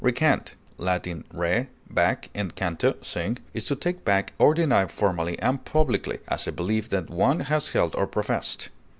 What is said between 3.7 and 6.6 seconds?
take back or deny formally and publicly, as a